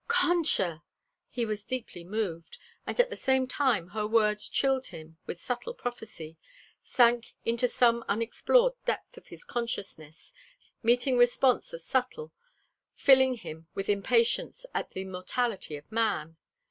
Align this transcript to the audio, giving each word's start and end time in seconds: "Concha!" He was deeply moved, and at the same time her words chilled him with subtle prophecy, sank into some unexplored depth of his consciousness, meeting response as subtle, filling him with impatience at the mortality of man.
"Concha!" 0.07 0.81
He 1.29 1.45
was 1.45 1.63
deeply 1.63 2.03
moved, 2.03 2.57
and 2.87 2.99
at 2.99 3.11
the 3.11 3.15
same 3.15 3.45
time 3.47 3.89
her 3.89 4.07
words 4.07 4.49
chilled 4.49 4.87
him 4.87 5.19
with 5.27 5.39
subtle 5.39 5.75
prophecy, 5.75 6.37
sank 6.83 7.35
into 7.45 7.67
some 7.67 8.03
unexplored 8.09 8.73
depth 8.83 9.15
of 9.17 9.27
his 9.27 9.43
consciousness, 9.43 10.33
meeting 10.81 11.19
response 11.19 11.71
as 11.71 11.85
subtle, 11.85 12.31
filling 12.95 13.35
him 13.35 13.67
with 13.75 13.89
impatience 13.89 14.65
at 14.73 14.89
the 14.89 15.05
mortality 15.05 15.75
of 15.77 15.91
man. 15.91 16.35